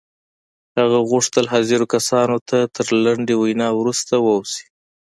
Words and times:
هغه 0.79 0.99
غوښتل 1.11 1.45
حاضرو 1.53 1.85
کسانو 1.93 2.37
ته 2.49 2.57
تر 2.75 2.87
لنډې 3.05 3.35
وينا 3.37 3.67
وروسته 3.79 4.13
ووځي. 4.25 4.63